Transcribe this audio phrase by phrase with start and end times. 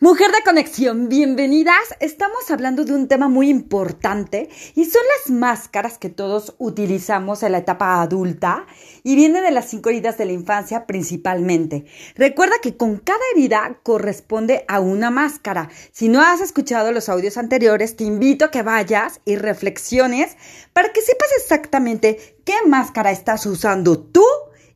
[0.00, 1.74] Mujer de conexión, bienvenidas.
[1.98, 7.50] Estamos hablando de un tema muy importante y son las máscaras que todos utilizamos en
[7.50, 8.64] la etapa adulta
[9.02, 11.84] y viene de las cinco heridas de la infancia principalmente.
[12.14, 15.68] Recuerda que con cada herida corresponde a una máscara.
[15.90, 20.36] Si no has escuchado los audios anteriores, te invito a que vayas y reflexiones
[20.72, 24.22] para que sepas exactamente qué máscara estás usando tú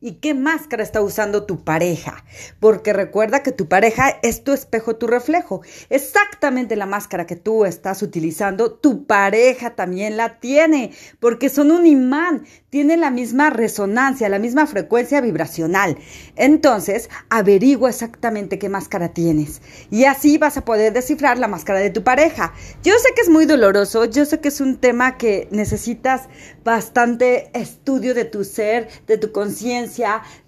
[0.03, 2.25] y qué máscara está usando tu pareja.
[2.59, 5.63] Porque recuerda que tu pareja es tu espejo, tu reflejo.
[5.91, 11.87] Exactamente la máscara que tú estás utilizando, tu pareja también la tiene, porque son un
[11.87, 15.97] imán, tienen la misma resonancia, la misma frecuencia vibracional.
[16.35, 19.63] Entonces, averigua exactamente qué máscara tienes.
[19.91, 22.53] Y así vas a poder descifrar la máscara de tu pareja.
[22.83, 26.23] Yo sé que es muy doloroso, yo sé que es un tema que necesitas
[26.65, 29.92] bastante estudio de tu ser, de tu conciencia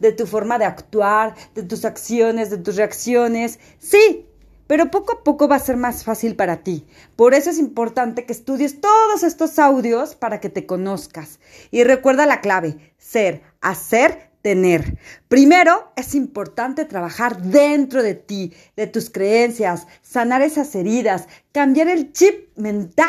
[0.01, 3.59] de tu forma de actuar, de tus acciones, de tus reacciones.
[3.79, 4.27] Sí,
[4.67, 6.87] pero poco a poco va a ser más fácil para ti.
[7.17, 11.39] Por eso es importante que estudies todos estos audios para que te conozcas.
[11.71, 14.99] Y recuerda la clave, ser, hacer, tener.
[15.29, 22.13] Primero, es importante trabajar dentro de ti, de tus creencias, sanar esas heridas, cambiar el
[22.13, 23.09] chip mental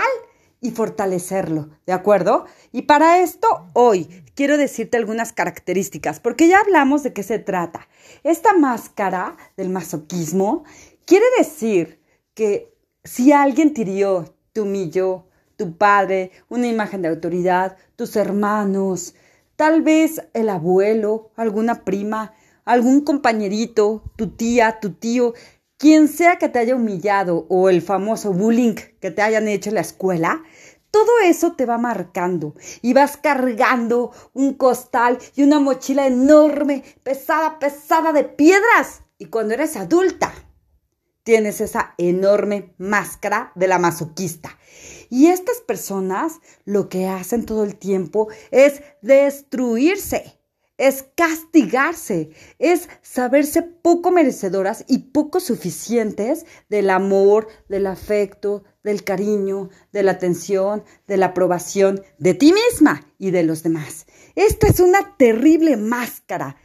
[0.62, 2.46] y fortalecerlo, ¿de acuerdo?
[2.72, 7.88] Y para esto, hoy quiero decirte algunas características, porque ya hablamos de qué se trata.
[8.24, 10.64] Esta máscara del masoquismo
[11.06, 12.00] quiere decir
[12.34, 15.26] que si alguien te hirió, te humilló,
[15.56, 19.16] tu padre, una imagen de autoridad, tus hermanos,
[19.56, 22.34] tal vez el abuelo, alguna prima,
[22.66, 25.34] algún compañerito, tu tía, tu tío,
[25.78, 29.76] quien sea que te haya humillado o el famoso bullying que te hayan hecho en
[29.76, 30.44] la escuela,
[30.96, 37.60] todo eso te va marcando y vas cargando un costal y una mochila enorme, pesada,
[37.60, 39.02] pesada de piedras.
[39.18, 40.34] Y cuando eres adulta,
[41.24, 44.58] tienes esa enorme máscara de la masoquista.
[45.10, 50.40] Y estas personas lo que hacen todo el tiempo es destruirse
[50.78, 59.70] es castigarse, es saberse poco merecedoras y poco suficientes del amor, del afecto, del cariño,
[59.92, 64.06] de la atención, de la aprobación de ti misma y de los demás.
[64.36, 66.58] Esta es una terrible máscara.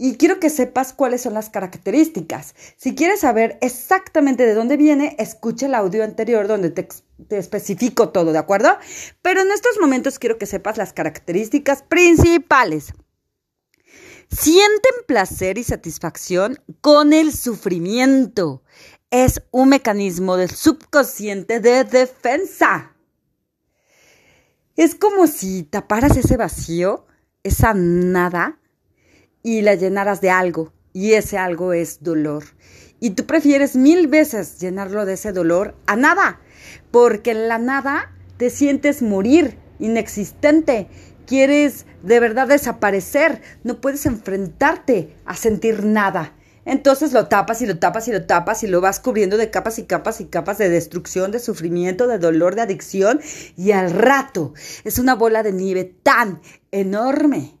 [0.00, 2.54] Y quiero que sepas cuáles son las características.
[2.76, 6.86] Si quieres saber exactamente de dónde viene, escucha el audio anterior donde te,
[7.26, 8.78] te especifico todo, ¿de acuerdo?
[9.22, 12.92] Pero en estos momentos quiero que sepas las características principales.
[14.30, 18.62] Sienten placer y satisfacción con el sufrimiento.
[19.10, 22.94] Es un mecanismo del subconsciente de defensa.
[24.76, 27.06] Es como si taparas ese vacío,
[27.42, 28.60] esa nada,
[29.42, 30.72] y la llenaras de algo.
[30.92, 32.44] Y ese algo es dolor.
[33.00, 36.40] Y tú prefieres mil veces llenarlo de ese dolor a nada.
[36.90, 40.88] Porque en la nada te sientes morir, inexistente,
[41.28, 46.34] quieres de verdad desaparecer, no puedes enfrentarte a sentir nada.
[46.64, 49.78] Entonces lo tapas y lo tapas y lo tapas y lo vas cubriendo de capas
[49.78, 53.20] y capas y capas de destrucción, de sufrimiento, de dolor, de adicción
[53.56, 56.40] y al rato es una bola de nieve tan
[56.70, 57.58] enorme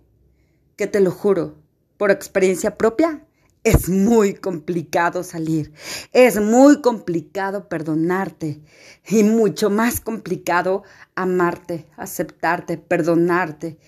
[0.76, 1.56] que te lo juro,
[1.96, 3.24] por experiencia propia,
[3.68, 5.72] es muy complicado salir,
[6.12, 8.62] es muy complicado perdonarte
[9.06, 10.84] y mucho más complicado
[11.14, 13.78] amarte, aceptarte, perdonarte.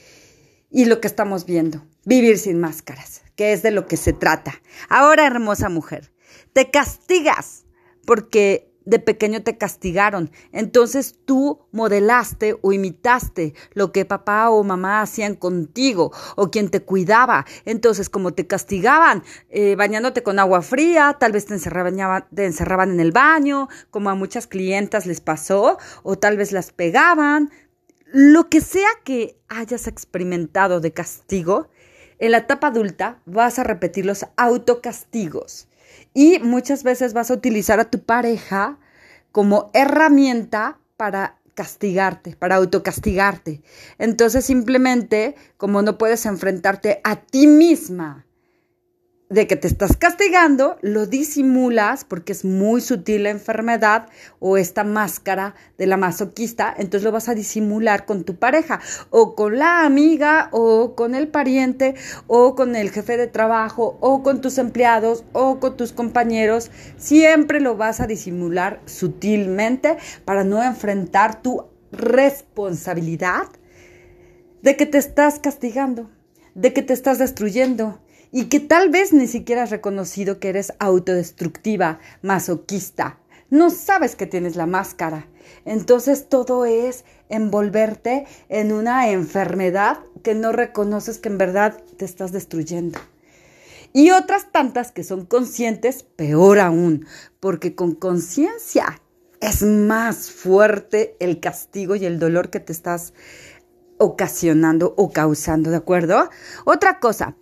[0.71, 4.55] Y lo que estamos viendo, vivir sin máscaras, que es de lo que se trata.
[4.89, 6.13] Ahora, hermosa mujer,
[6.53, 7.65] te castigas
[8.05, 10.31] porque de pequeño te castigaron.
[10.53, 16.83] Entonces tú modelaste o imitaste lo que papá o mamá hacían contigo o quien te
[16.83, 17.47] cuidaba.
[17.65, 22.91] Entonces, como te castigaban eh, bañándote con agua fría, tal vez te encerraban, te encerraban
[22.91, 27.51] en el baño, como a muchas clientas les pasó, o tal vez las pegaban.
[28.13, 31.69] Lo que sea que hayas experimentado de castigo,
[32.19, 35.69] en la etapa adulta vas a repetir los autocastigos.
[36.15, 38.79] Y muchas veces vas a utilizar a tu pareja
[39.33, 43.63] como herramienta para castigarte, para autocastigarte.
[43.99, 48.27] Entonces simplemente, como no puedes enfrentarte a ti misma
[49.31, 54.09] de que te estás castigando, lo disimulas porque es muy sutil la enfermedad
[54.41, 58.81] o esta máscara de la masoquista, entonces lo vas a disimular con tu pareja
[59.11, 61.95] o con la amiga o con el pariente
[62.27, 67.61] o con el jefe de trabajo o con tus empleados o con tus compañeros, siempre
[67.61, 73.47] lo vas a disimular sutilmente para no enfrentar tu responsabilidad
[74.61, 76.11] de que te estás castigando,
[76.57, 78.01] de que te estás destruyendo
[78.33, 83.19] y que tal vez ni siquiera has reconocido que eres autodestructiva, masoquista.
[83.51, 85.27] No sabes que tienes la máscara.
[85.65, 92.33] Entonces todo es envolverte en una enfermedad que no reconoces que en verdad te estás
[92.33, 93.01] destruyendo.
[93.93, 97.07] Y otras tantas que son conscientes, peor aún,
[97.41, 99.01] porque con conciencia
[99.41, 103.15] es más fuerte el castigo y el dolor que te estás
[103.99, 106.31] ocasionando o causando, ¿de acuerdo?
[106.65, 107.35] Otra cosa,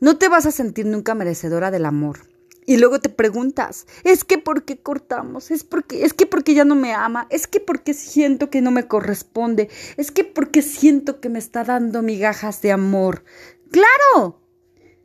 [0.00, 2.30] no te vas a sentir nunca merecedora del amor.
[2.66, 5.50] Y luego te preguntas, ¿es que por qué cortamos?
[5.50, 7.26] ¿Es porque es que porque ya no me ama?
[7.30, 9.68] ¿Es que porque siento que no me corresponde?
[9.96, 13.24] ¿Es que porque siento que me está dando migajas de amor?
[13.70, 14.40] Claro.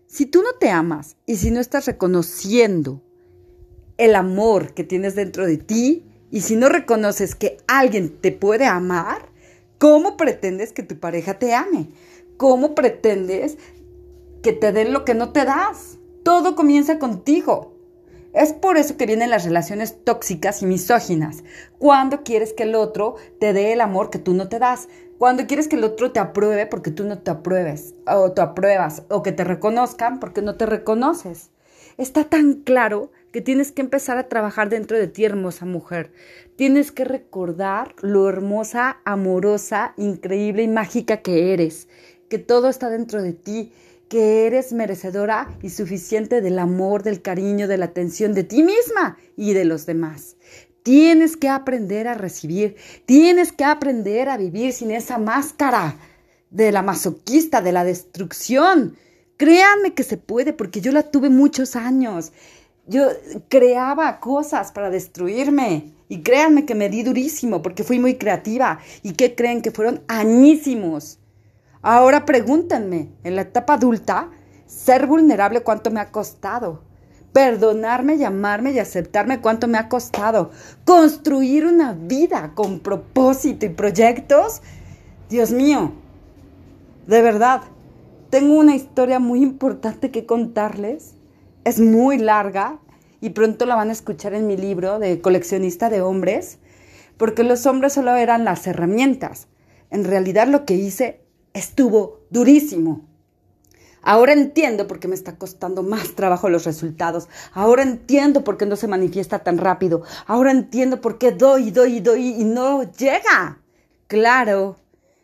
[0.06, 3.02] Si tú no te amas y si no estás reconociendo
[3.98, 8.66] el amor que tienes dentro de ti y si no reconoces que alguien te puede
[8.66, 9.30] amar,
[9.78, 11.90] ¿cómo pretendes que tu pareja te ame?
[12.38, 13.58] ¿Cómo pretendes
[14.46, 15.98] que te den lo que no te das.
[16.22, 17.74] Todo comienza contigo.
[18.32, 21.44] Es por eso que vienen las relaciones tóxicas y misóginas.
[21.80, 24.88] Cuando quieres que el otro te dé el amor que tú no te das.
[25.18, 27.96] Cuando quieres que el otro te apruebe porque tú no te apruebes.
[28.06, 29.02] O te apruebas.
[29.10, 31.50] O que te reconozcan porque no te reconoces.
[31.98, 36.12] Está tan claro que tienes que empezar a trabajar dentro de ti, hermosa mujer.
[36.56, 41.88] Tienes que recordar lo hermosa, amorosa, increíble y mágica que eres.
[42.30, 43.72] Que todo está dentro de ti
[44.10, 49.18] que eres merecedora y suficiente del amor, del cariño, de la atención de ti misma
[49.36, 50.36] y de los demás.
[50.84, 52.76] Tienes que aprender a recibir,
[53.06, 55.98] tienes que aprender a vivir sin esa máscara
[56.52, 58.96] de la masoquista, de la destrucción.
[59.38, 62.32] Créanme que se puede porque yo la tuve muchos años.
[62.88, 63.08] Yo
[63.50, 65.92] creaba cosas para destruirme.
[66.08, 68.80] Y créanme que me di durísimo porque fui muy creativa.
[69.02, 69.64] ¿Y qué creen?
[69.64, 71.18] Que fueron añísimos.
[71.88, 74.32] Ahora pregúntenme, en la etapa adulta,
[74.66, 76.82] ser vulnerable cuánto me ha costado.
[77.32, 80.50] Perdonarme, llamarme y aceptarme cuánto me ha costado.
[80.84, 84.64] Construir una vida con propósito y proyectos.
[85.30, 85.92] Dios mío,
[87.06, 87.62] de verdad,
[88.32, 91.14] tengo una historia muy importante que contarles.
[91.66, 92.80] Es muy larga
[93.22, 96.58] y pronto la van a escuchar en mi libro de coleccionista de hombres,
[97.18, 99.50] porque los hombres solo eran las herramientas.
[99.92, 101.25] En realidad lo que hice
[101.56, 103.02] estuvo durísimo.
[104.04, 107.28] Ahora entiendo por qué me está costando más trabajo los resultados.
[107.54, 110.04] Ahora entiendo por qué no se manifiesta tan rápido.
[110.28, 113.60] Ahora entiendo por qué doy, doy, doy y no llega.
[114.06, 114.76] Claro,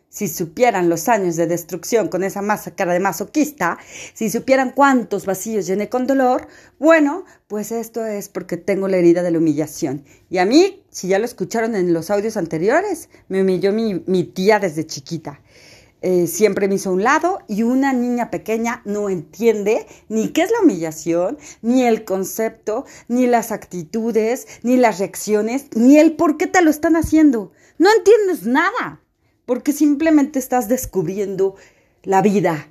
[0.08, 3.78] si supieran los años de destrucción con esa máscara de masoquista,
[4.12, 6.48] si supieran cuántos vacíos llené con dolor,
[6.80, 10.04] bueno, pues esto es porque tengo la herida de la humillación.
[10.28, 14.24] Y a mí, si ya lo escucharon en los audios anteriores, me humilló mi, mi
[14.24, 15.40] tía desde chiquita.
[16.04, 20.42] Eh, siempre me hizo a un lado y una niña pequeña no entiende ni qué
[20.42, 26.38] es la humillación, ni el concepto, ni las actitudes, ni las reacciones, ni el por
[26.38, 27.52] qué te lo están haciendo.
[27.78, 29.00] No entiendes nada,
[29.46, 31.54] porque simplemente estás descubriendo
[32.02, 32.68] la vida.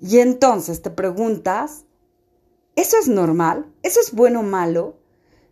[0.00, 1.84] Y entonces te preguntas,
[2.74, 3.66] ¿eso es normal?
[3.84, 4.96] ¿Eso es bueno o malo?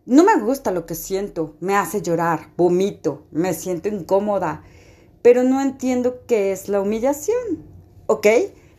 [0.04, 4.64] No me gusta lo que siento, me hace llorar, vomito, me siento incómoda
[5.26, 7.64] pero no entiendo qué es la humillación,
[8.06, 8.28] ¿ok?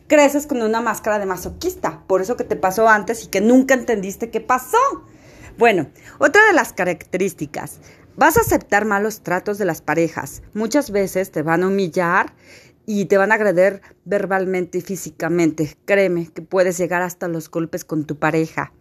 [0.06, 3.74] Creces con una máscara de masoquista, por eso que te pasó antes y que nunca
[3.74, 4.78] entendiste qué pasó.
[5.58, 7.80] Bueno, otra de las características,
[8.16, 10.40] vas a aceptar malos tratos de las parejas.
[10.54, 12.32] Muchas veces te van a humillar
[12.86, 15.76] y te van a agredir verbalmente y físicamente.
[15.84, 18.72] Créeme que puedes llegar hasta los golpes con tu pareja.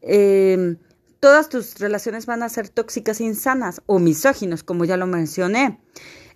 [0.00, 0.78] Em,
[1.20, 5.78] todas tus relaciones van a ser tóxicas e insanas o misóginos, como ya lo mencioné.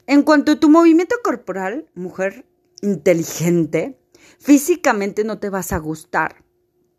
[0.08, 2.46] En cuanto a tu movimiento corporal, mujer
[2.80, 3.98] inteligente,
[4.38, 6.44] físicamente no te vas a gustar.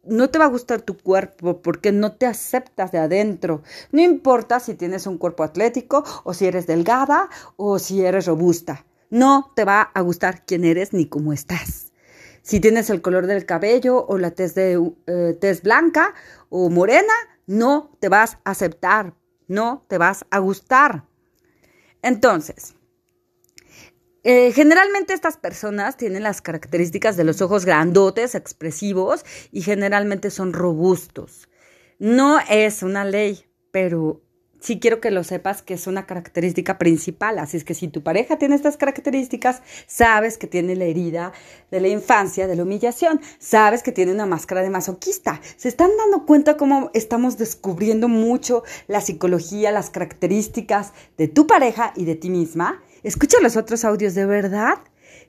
[0.04, 3.64] No te va a gustar tu cuerpo porque no te aceptas de adentro.
[3.94, 8.86] No importa si tienes un cuerpo atlético o si eres delgada o si eres robusta.
[9.10, 11.94] No te va a gustar quién eres ni cómo estás.
[12.42, 16.14] Si tienes el color del cabello o la tez, de, eh, tez blanca
[16.50, 17.14] o morena,
[17.46, 19.14] no te vas a aceptar.
[19.48, 21.06] No te vas a gustar.
[22.02, 22.77] Entonces,
[24.30, 30.52] eh, generalmente estas personas tienen las características de los ojos grandotes, expresivos y generalmente son
[30.52, 31.48] robustos.
[31.98, 34.22] No es una ley, pero
[34.60, 37.40] sí quiero que lo sepas que es una característica principal.
[37.40, 41.32] Así es que si tu pareja tiene estas características, sabes que tiene la herida
[41.72, 45.40] de la infancia, de la humillación, sabes que tiene una máscara de masoquista.
[45.56, 51.94] Se están dando cuenta cómo estamos descubriendo mucho la psicología, las características de tu pareja
[51.96, 52.84] y de ti misma.
[53.04, 54.80] Escucha los otros audios de verdad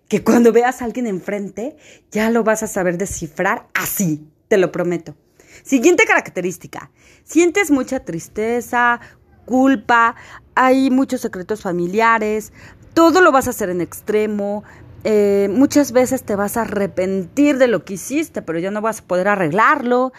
[0.08, 1.76] que cuando veas a alguien enfrente
[2.10, 5.14] ya lo vas a saber descifrar así, te lo prometo.
[5.62, 6.90] Siguiente característica,
[7.25, 9.00] sientes mucha tristeza,
[9.44, 10.14] culpa,
[10.54, 12.52] hay muchos secretos familiares,
[12.94, 14.64] todo lo vas a hacer en extremo,
[15.04, 19.00] eh, muchas veces te vas a arrepentir de lo que hiciste, pero ya no vas
[19.00, 20.12] a poder arreglarlo,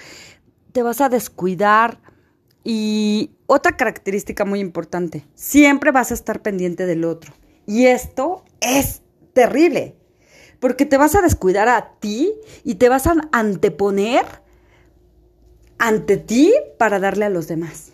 [0.72, 2.00] te vas a descuidar.
[2.72, 7.34] Y otra característica muy importante, siempre vas a estar pendiente del otro.
[7.66, 9.02] Y esto es
[9.34, 9.96] terrible,
[10.60, 12.32] porque te vas a descuidar a ti
[12.64, 14.24] y te vas a anteponer
[15.80, 17.94] ante ti para darle a los demás.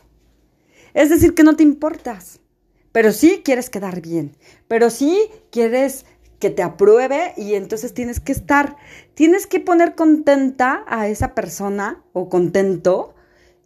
[0.93, 2.41] Es decir, que no te importas,
[2.91, 4.35] pero sí quieres quedar bien,
[4.67, 6.05] pero sí quieres
[6.37, 8.75] que te apruebe y entonces tienes que estar,
[9.13, 13.14] tienes que poner contenta a esa persona o contento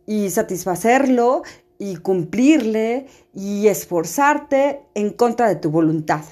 [0.10, 1.44] y satisfacerlo
[1.78, 6.24] y cumplirle y esforzarte en contra de tu voluntad.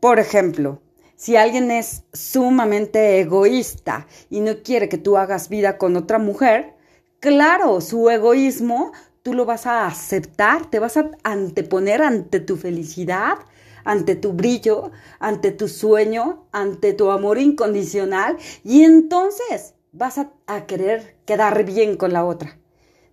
[0.00, 0.82] Por ejemplo,
[1.14, 6.74] si alguien es sumamente egoísta y no quiere que tú hagas vida con otra mujer,
[7.20, 8.90] claro, su egoísmo
[9.22, 13.38] tú lo vas a aceptar, te vas a anteponer ante tu felicidad
[13.84, 21.16] ante tu brillo, ante tu sueño, ante tu amor incondicional y entonces vas a, querer
[21.24, 22.57] quedar bien con la otra.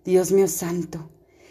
[0.06, 1.10] Dios mío santo.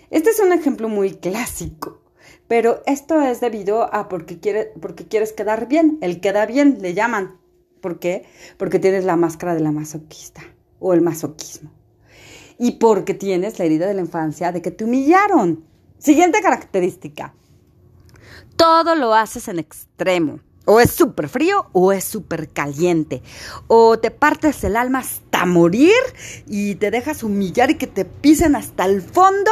[0.10, 2.02] Este es un ejemplo muy clásico,
[2.48, 6.00] pero esto es debido a porque, porque quieres quedar bien.
[6.02, 7.38] El queda bien le llaman.
[7.82, 8.26] ¿Por qué?
[8.58, 10.42] Porque tienes la máscara de la masoquista
[10.80, 11.70] o el masoquismo.
[12.58, 15.64] Y porque tienes la herida de la infancia de que te humillaron.
[16.00, 17.36] Siguiente característica
[18.56, 20.40] todo lo haces en extremo.
[20.66, 23.22] O es súper frío o es súper caliente.
[23.68, 25.94] O te partes el alma hasta morir
[26.48, 29.52] y te dejas humillar y que te pisen hasta el fondo.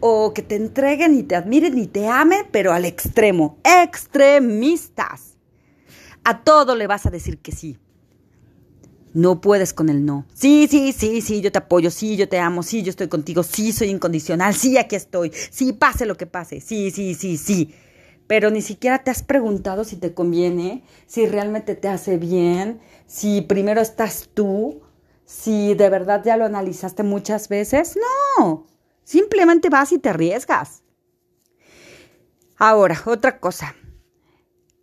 [0.00, 3.58] O que te entreguen y te admiren y te amen, pero al extremo.
[3.64, 5.36] Extremistas.
[6.24, 7.78] A todo le vas a decir que sí.
[9.14, 10.26] No puedes con el no.
[10.34, 13.42] Sí, sí, sí, sí, yo te apoyo, sí, yo te amo, sí, yo estoy contigo,
[13.42, 17.74] sí, soy incondicional, sí, aquí estoy, sí, pase lo que pase, sí, sí, sí, sí
[18.26, 23.42] pero ni siquiera te has preguntado si te conviene, si realmente te hace bien, si
[23.42, 24.82] primero estás tú,
[25.24, 27.98] si de verdad ya lo analizaste muchas veces.
[28.38, 28.66] No,
[29.04, 30.82] simplemente vas y te arriesgas.
[32.56, 33.74] Ahora, otra cosa.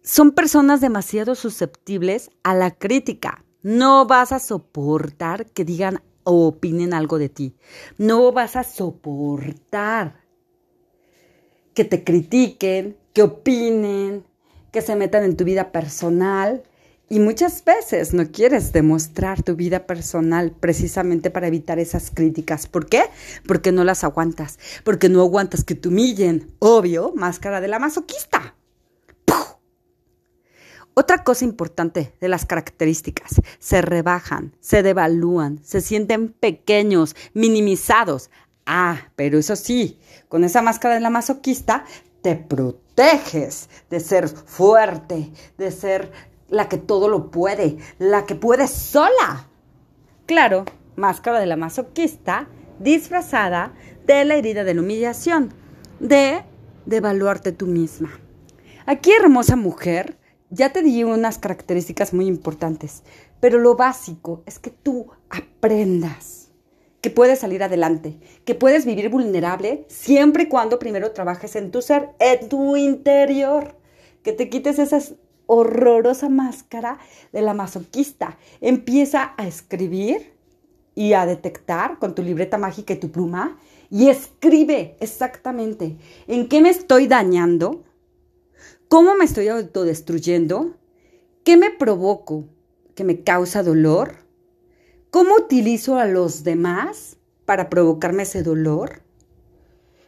[0.03, 3.45] Son personas demasiado susceptibles a la crítica.
[3.61, 7.55] No vas a soportar que digan o opinen algo de ti.
[7.97, 10.25] No vas a soportar
[11.73, 14.23] que te critiquen, que opinen,
[14.71, 16.63] que se metan en tu vida personal.
[17.11, 22.67] Y muchas veces no quieres demostrar tu vida personal precisamente para evitar esas críticas.
[22.67, 23.03] ¿Por qué?
[23.47, 24.59] Porque no las aguantas.
[24.83, 26.53] Porque no aguantas que te humillen.
[26.59, 28.55] Obvio, máscara de la masoquista.
[30.99, 38.29] Otra cosa importante de las características, se rebajan, se devalúan, se sienten pequeños, minimizados.
[38.65, 39.97] Ah, pero eso sí,
[40.27, 41.85] con esa máscara de la masoquista
[42.21, 46.11] te proteges de ser fuerte, de ser
[46.49, 49.47] la que todo lo puede, la que puede sola.
[50.25, 52.47] Claro, máscara de la masoquista
[52.79, 53.73] disfrazada
[54.05, 55.53] de la herida de la humillación,
[55.99, 56.43] de
[56.85, 58.09] devaluarte tú misma.
[58.85, 60.17] Aquí, hermosa mujer,
[60.49, 63.03] ya te di unas características muy importantes,
[63.39, 66.38] pero lo básico es que tú aprendas
[67.01, 71.81] que puedes salir adelante, que puedes vivir vulnerable siempre y cuando primero trabajes en tu
[71.81, 73.75] ser, en tu interior,
[74.23, 74.99] que te quites esa
[75.45, 76.99] horrorosa máscara
[77.31, 78.37] de la masoquista.
[78.61, 80.33] Empieza a escribir
[80.93, 83.57] y a detectar con tu libreta mágica y tu pluma
[83.89, 87.83] y escribe exactamente en qué me estoy dañando,
[88.87, 90.75] cómo me estoy autodestruyendo,
[91.43, 92.45] qué me provoco,
[92.93, 94.28] que me causa dolor
[95.11, 99.01] ¿Cómo utilizo a los demás para provocarme ese dolor?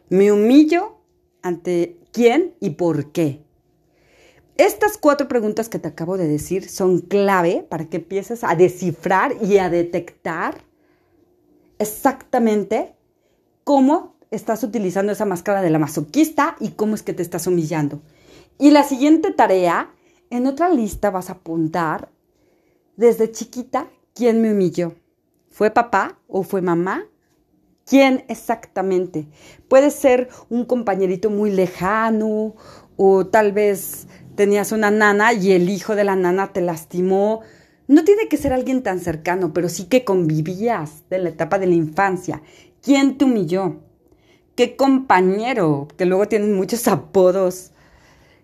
[0.09, 0.97] ¿Me humillo
[1.41, 3.43] ante quién y por qué?
[4.57, 9.35] Estas cuatro preguntas que te acabo de decir son clave para que empieces a descifrar
[9.41, 10.61] y a detectar
[11.79, 12.93] exactamente
[13.63, 18.03] cómo estás utilizando esa máscara de la masoquista y cómo es que te estás humillando.
[18.59, 19.91] Y la siguiente tarea,
[20.29, 22.09] en otra lista vas a apuntar
[22.97, 24.95] desde chiquita ¿Quién me humilló?
[25.49, 27.05] ¿Fue papá o fue mamá?
[27.85, 29.27] ¿Quién exactamente?
[29.69, 32.55] Puede ser un compañerito muy lejano
[32.97, 37.39] o tal vez tenías una nana y el hijo de la nana te lastimó.
[37.87, 41.67] No tiene que ser alguien tan cercano, pero sí que convivías de la etapa de
[41.67, 42.41] la infancia.
[42.81, 43.77] ¿Quién te humilló?
[44.55, 45.87] ¿Qué compañero?
[45.97, 47.71] Que luego tienen muchos apodos.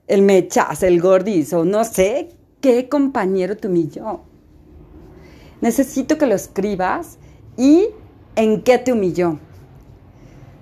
[0.08, 2.30] El mechas, el gordis o no sé.
[2.62, 4.22] qué compañero te humilló.
[5.62, 7.18] Necesito que lo escribas
[7.58, 7.90] y
[8.36, 9.40] en qué te humilló.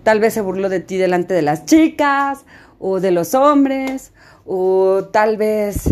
[0.04, 2.46] Tal vez se burló de ti delante de las chicas
[2.80, 4.14] o de los hombres,
[4.46, 5.90] o tal vez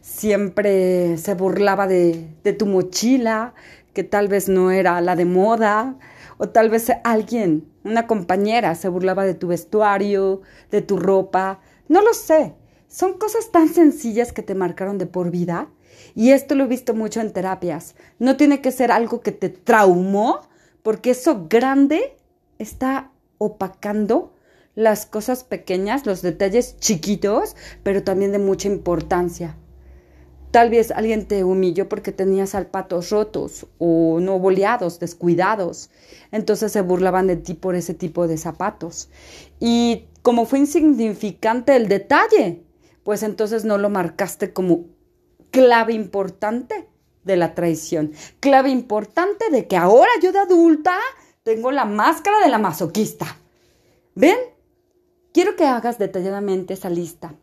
[0.00, 2.26] siempre se burlaba de,
[2.58, 3.54] tu mochila,
[3.94, 5.96] que tal vez no era la de moda,
[6.38, 12.02] o tal vez alguien, una compañera, se burlaba de tu vestuario, de tu ropa, no
[12.02, 12.54] lo sé.
[12.88, 15.68] Son cosas tan sencillas que te marcaron de por vida.
[16.14, 17.94] Y esto lo he visto mucho en terapias.
[18.18, 20.40] No tiene que ser algo que te traumó,
[20.82, 22.16] porque eso grande
[22.58, 24.32] está opacando
[24.74, 29.56] las cosas pequeñas, los detalles chiquitos, pero también de mucha importancia.
[30.50, 35.88] Tal vez alguien te humilló porque tenías zapatos rotos o no boleados, descuidados.
[36.30, 39.08] Entonces se burlaban de ti por ese tipo de zapatos.
[39.60, 42.62] Y como fue insignificante el detalle,
[43.02, 44.84] pues entonces no lo marcaste como
[45.52, 46.88] clave importante
[47.22, 48.12] de la traición.
[48.40, 50.96] Clave importante de que ahora yo de adulta
[51.44, 53.36] tengo la máscara de la masoquista.
[54.16, 54.36] ¿Ven?
[55.32, 57.34] Quiero que hagas detalladamente esa lista.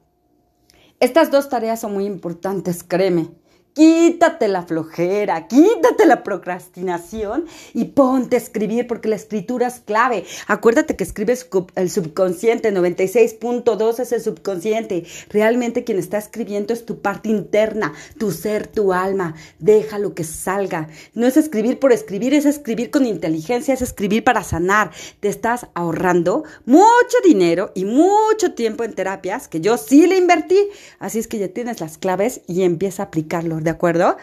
[1.00, 3.30] Estas dos tareas son muy importantes, créeme.
[3.74, 10.26] Quítate la flojera, quítate la procrastinación y ponte a escribir porque la escritura es clave.
[10.48, 15.06] Acuérdate que escribes el subconsciente, 96.2 es el subconsciente.
[15.30, 19.36] Realmente quien está escribiendo es tu parte interna, tu ser, tu alma.
[19.60, 20.90] Déjalo que salga.
[21.14, 24.92] No es escribir por escribir, es escribir con inteligencia, es escribir para sanar.
[25.20, 30.58] Te estás ahorrando mucho dinero y mucho tiempo en terapias que yo sí le invertí.
[30.98, 34.18] Así es que ya tienes las claves y empieza a aplicarlo ¿de acuerdo?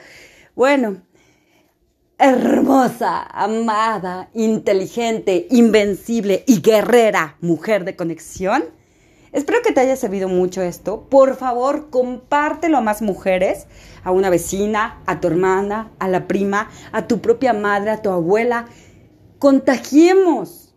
[0.54, 1.02] Bueno,
[2.18, 8.64] hermosa, amada, inteligente, invencible y guerrera mujer de conexión.
[9.32, 11.08] Espero que te haya servido mucho esto.
[11.10, 13.66] Por favor, compártelo a más mujeres,
[14.02, 18.08] a una vecina, a tu hermana, a la prima, a tu propia madre, a tu
[18.08, 18.66] abuela.
[19.38, 20.74] Contagiemos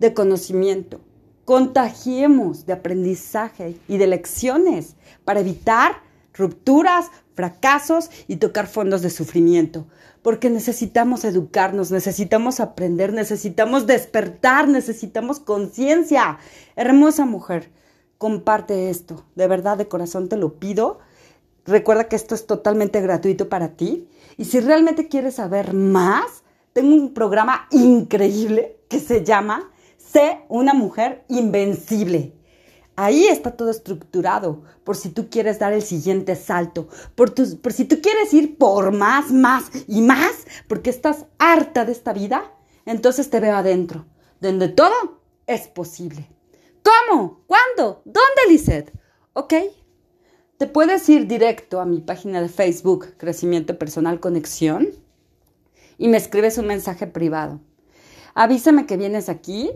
[0.00, 1.00] de conocimiento,
[1.44, 6.02] contagiemos de aprendizaje y de lecciones para evitar
[6.34, 9.86] rupturas, fracasos y tocar fondos de sufrimiento.
[10.22, 16.38] Porque necesitamos educarnos, necesitamos aprender, necesitamos despertar, necesitamos conciencia.
[16.74, 17.70] Hermosa mujer,
[18.18, 19.24] comparte esto.
[19.36, 20.98] De verdad, de corazón te lo pido.
[21.64, 24.08] Recuerda que esto es totalmente gratuito para ti.
[24.36, 30.74] Y si realmente quieres saber más, tengo un programa increíble que se llama Sé una
[30.74, 32.35] mujer invencible.
[32.96, 37.84] Ahí está todo estructurado, por si tú quieres dar el siguiente salto, por, por si
[37.84, 42.50] tú quieres ir por más, más y más, porque estás harta de esta vida,
[42.86, 44.06] entonces te veo adentro,
[44.40, 46.26] donde todo es posible.
[46.82, 47.44] ¿Cómo?
[47.46, 48.00] ¿Cuándo?
[48.06, 48.92] ¿Dónde, Lizeth?
[49.34, 49.52] Ok.
[50.56, 54.88] Te puedes ir directo a mi página de Facebook, Crecimiento Personal Conexión,
[55.98, 57.60] y me escribes un mensaje privado.
[58.34, 59.70] Avísame que vienes aquí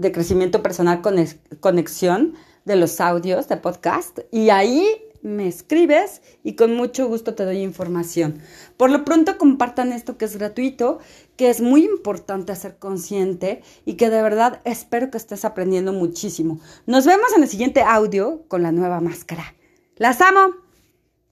[0.00, 1.16] de crecimiento personal con
[1.60, 2.34] conexión
[2.64, 4.86] de los audios de podcast y ahí
[5.22, 8.40] me escribes y con mucho gusto te doy información.
[8.76, 10.98] Por lo pronto compartan esto que es gratuito,
[11.36, 16.60] que es muy importante ser consciente y que de verdad espero que estés aprendiendo muchísimo.
[16.86, 19.54] Nos vemos en el siguiente audio con la nueva máscara.
[19.96, 20.69] Las amo.